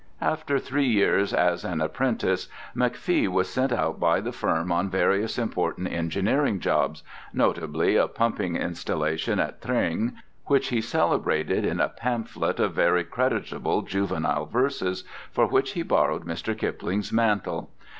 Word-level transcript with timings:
After 0.21 0.57
three 0.57 0.87
years 0.87 1.31
as 1.31 1.63
an 1.63 1.79
apprentice, 1.79 2.47
McFee 2.75 3.27
was 3.27 3.47
sent 3.49 3.71
out 3.71 3.99
by 3.99 4.19
the 4.19 4.31
firm 4.31 4.71
on 4.71 4.89
various 4.89 5.37
important 5.37 5.89
engineering 5.91 6.59
jobs, 6.59 7.03
notably 7.33 7.97
a 7.97 8.07
pumping 8.07 8.55
installation 8.55 9.39
at 9.39 9.61
Tring, 9.61 10.13
which 10.47 10.69
he 10.69 10.81
celebrated 10.81 11.63
in 11.63 11.79
a 11.79 11.89
pamphlet 11.89 12.59
of 12.59 12.73
very 12.73 13.03
creditable 13.03 13.83
juvenile 13.83 14.47
verses, 14.47 15.03
for 15.31 15.45
which 15.45 15.73
he 15.73 15.83
borrowed 15.83 16.25
Mr. 16.25 16.57
Kipling's 16.57 17.13
mantle. 17.13 17.69